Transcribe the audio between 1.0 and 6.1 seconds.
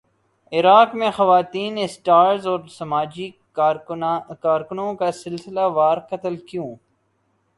خواتین اسٹارز اور سماجی کارکنوں کا سلسلہ وار